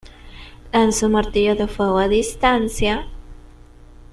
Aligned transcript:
Lanza 0.73 1.05
un 1.05 1.11
martillo 1.11 1.55
de 1.55 1.67
fuego 1.67 1.99
a 1.99 2.07
distancia. 2.07 3.05